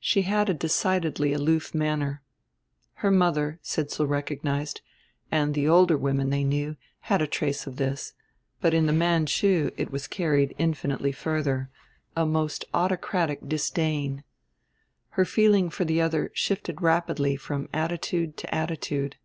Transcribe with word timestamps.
She 0.00 0.22
had 0.22 0.48
a 0.48 0.54
decidedly 0.54 1.34
aloof 1.34 1.74
manner. 1.74 2.22
Her 3.04 3.10
mother, 3.10 3.58
Sidsall 3.60 4.06
recognized, 4.06 4.80
and 5.30 5.52
the 5.52 5.68
older 5.68 5.98
women 5.98 6.30
they 6.30 6.42
knew, 6.42 6.76
had 7.00 7.20
a 7.20 7.26
trace 7.26 7.66
of 7.66 7.76
this; 7.76 8.14
but 8.62 8.72
in 8.72 8.86
the 8.86 8.94
Manchu 8.94 9.70
it 9.76 9.90
was 9.90 10.06
carried 10.06 10.54
infinitely 10.56 11.12
further, 11.12 11.68
a 12.16 12.24
most 12.24 12.64
autocratic 12.72 13.46
disdain. 13.46 14.24
Her 15.10 15.26
feeling 15.26 15.68
for 15.68 15.84
the 15.84 16.00
other 16.00 16.30
shifted 16.32 16.80
rapidly 16.80 17.36
from 17.36 17.68
attitude 17.74 18.38
to 18.38 18.54
attitude. 18.54 19.16